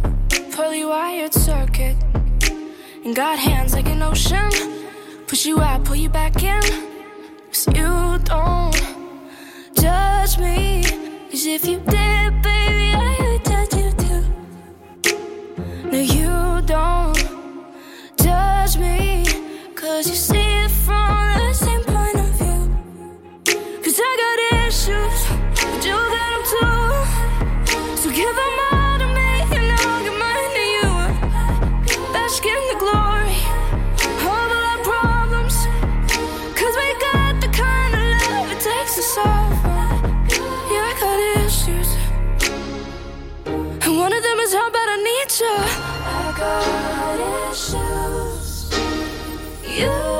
Poorly 0.52 0.84
wired 0.84 1.34
circuit. 1.34 1.96
And 3.04 3.14
got 3.14 3.38
hands 3.38 3.74
like 3.74 3.86
an 3.86 4.02
ocean. 4.02 4.50
Push 5.26 5.46
you 5.46 5.60
out, 5.60 5.84
pull 5.84 5.96
you 5.96 6.08
back 6.08 6.42
in. 6.42 6.62
Cause 7.52 7.66
you 7.68 8.18
don't 8.24 8.80
judge 9.74 10.38
me. 10.38 10.82
Cause 11.30 11.46
if 11.46 11.64
you 11.66 11.78
did, 11.80 12.39
Cause 20.00 20.08
you 20.08 20.16
see 20.16 20.48
it 20.64 20.70
from 20.70 21.36
the 21.36 21.52
same 21.52 21.84
point 21.84 22.14
of 22.14 22.30
view. 22.40 22.60
Cause 23.84 24.00
I 24.02 24.12
got 24.22 24.38
issues, 24.64 25.18
but 25.60 25.84
you 25.84 25.98
too. 26.48 26.80
So 28.00 28.08
all 28.72 28.96
to 28.98 29.06
me, 29.18 29.30
and 29.56 29.70
I'll 29.76 30.00
give 30.02 30.16
mine 30.24 30.52
to 30.56 30.64
you. 30.76 30.88
The 32.14 32.76
glory 32.78 33.36
of 34.24 34.50
our 34.64 34.78
problems. 34.90 35.56
Cause 36.56 36.74
we 36.80 36.88
got 37.08 37.32
the 37.42 37.50
kind 37.52 37.92
of 37.92 38.04
love 38.22 38.48
it 38.52 38.60
takes. 38.64 38.96
Yeah, 40.72 40.88
I 40.88 40.94
got 40.98 41.18
issues. 41.44 41.90
And 43.84 43.92
one 43.98 44.14
of 44.14 44.22
them 44.22 44.38
is 44.40 44.52
how 44.54 44.70
bad 44.70 44.88
I 44.88 44.98
need 45.10 45.30
you. 45.40 45.56
I 46.08 46.32
got 46.40 47.50
issues. 47.52 48.29
You 49.80 50.19